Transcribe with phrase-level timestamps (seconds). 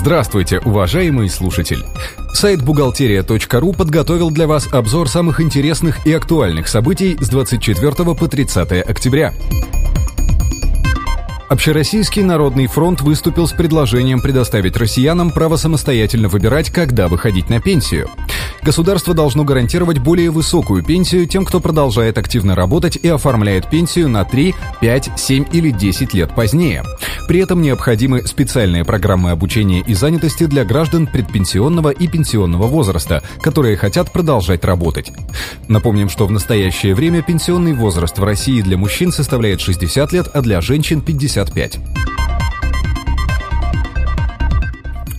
[0.00, 1.84] Здравствуйте, уважаемый слушатель!
[2.32, 8.88] Сайт бухгалтерия.ру подготовил для вас обзор самых интересных и актуальных событий с 24 по 30
[8.88, 9.34] октября.
[11.48, 18.08] Общероссийский народный фронт выступил с предложением предоставить россиянам право самостоятельно выбирать, когда выходить на пенсию.
[18.62, 24.24] Государство должно гарантировать более высокую пенсию тем, кто продолжает активно работать и оформляет пенсию на
[24.24, 26.84] 3, 5, 7 или 10 лет позднее.
[27.28, 33.76] При этом необходимы специальные программы обучения и занятости для граждан предпенсионного и пенсионного возраста, которые
[33.76, 35.12] хотят продолжать работать.
[35.68, 40.40] Напомним, что в настоящее время пенсионный возраст в России для мужчин составляет 60 лет, а
[40.40, 41.78] для женщин 55.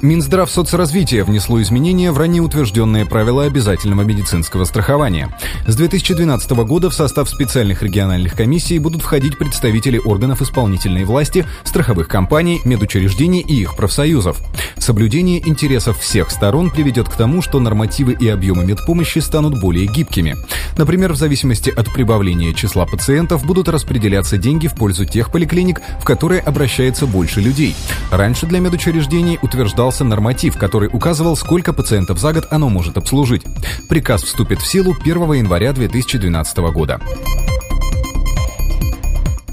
[0.01, 5.35] Минздрав соцразвития внесло изменения в ранее утвержденные правила обязательного медицинского страхования.
[5.67, 12.07] С 2012 года в состав специальных региональных комиссий будут входить представители органов исполнительной власти, страховых
[12.07, 14.39] компаний, медучреждений и их профсоюзов.
[14.77, 20.37] Соблюдение интересов всех сторон приведет к тому, что нормативы и объемы медпомощи станут более гибкими.
[20.77, 26.05] Например, в зависимости от прибавления числа пациентов будут распределяться деньги в пользу тех поликлиник, в
[26.05, 27.75] которые обращается больше людей.
[28.11, 33.43] Раньше для медучреждений утверждал создавался норматив, который указывал, сколько пациентов за год оно может обслужить.
[33.87, 36.99] Приказ вступит в силу 1 января 2012 года.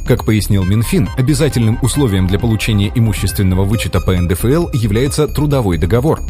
[0.07, 6.21] Как пояснил Минфин, обязательным условием для получения имущественного вычета по НДФЛ является трудовой договор.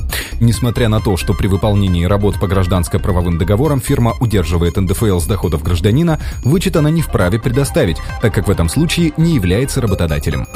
[0.40, 5.62] Несмотря на то, что при выполнении работ по гражданско-правовым договорам фирма удерживает НДФЛ с доходов
[5.62, 10.46] гражданина, вычет она не вправе предоставить, так как в этом случае не является работодателем.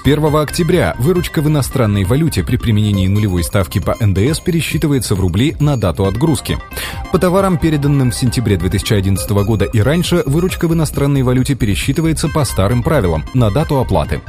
[0.00, 5.20] С 1 октября выручка в иностранной валюте при применении нулевой ставки по НДС пересчитывается в
[5.20, 6.58] рубли на дату отгрузки.
[7.12, 12.46] По товарам, переданным в сентябре 2011 года и раньше, выручка в иностранной валюте пересчитывается по
[12.46, 14.22] старым правилам на дату оплаты.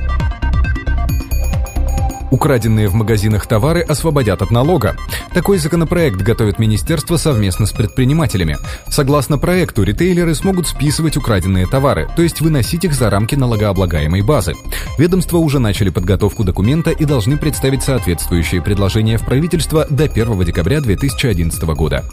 [2.31, 4.95] Украденные в магазинах товары освободят от налога.
[5.33, 8.57] Такой законопроект готовит министерство совместно с предпринимателями.
[8.87, 14.53] Согласно проекту, ритейлеры смогут списывать украденные товары, то есть выносить их за рамки налогооблагаемой базы.
[14.97, 20.79] Ведомства уже начали подготовку документа и должны представить соответствующие предложения в правительство до 1 декабря
[20.79, 22.05] 2011 года.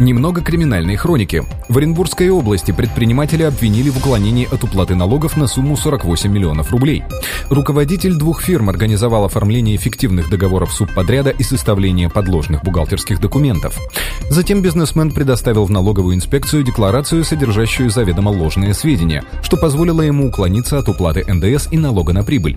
[0.00, 1.44] Немного криминальной хроники.
[1.68, 7.02] В Оренбургской области предприниматели обвинили в уклонении от уплаты налогов на сумму 48 миллионов рублей.
[7.50, 13.78] Руководитель двух фирм организовал оформление фиктивных договоров субподряда и составление подложных бухгалтерских документов.
[14.30, 20.78] Затем бизнесмен предоставил в налоговую инспекцию декларацию, содержащую заведомо ложные сведения, что позволило ему уклониться
[20.78, 22.56] от уплаты НДС и налога на прибыль.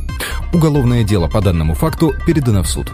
[0.54, 2.94] Уголовное дело по данному факту передано в суд.